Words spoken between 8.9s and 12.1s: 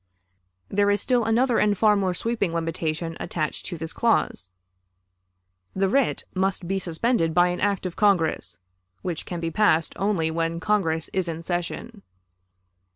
which can be passed only when Congress is in session.